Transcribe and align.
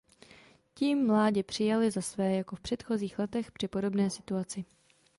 Ti 0.73 0.95
mládě 0.95 1.43
přijali 1.43 1.91
za 1.91 2.01
své 2.01 2.35
jako 2.35 2.55
v 2.55 2.59
předchozích 2.61 3.19
letech 3.19 3.51
při 3.51 3.67
podobné 3.67 4.09
situaci. 4.09 4.65